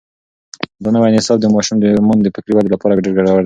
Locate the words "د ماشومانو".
1.41-2.21